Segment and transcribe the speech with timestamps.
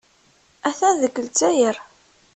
[0.69, 1.75] Atan deg Lezzayer.